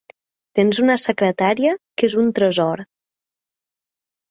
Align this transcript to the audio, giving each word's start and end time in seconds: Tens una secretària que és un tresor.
Tens 0.59 0.79
una 0.83 0.95
secretària 1.01 1.75
que 2.01 2.09
és 2.11 2.17
un 2.23 2.33
tresor. 2.41 2.85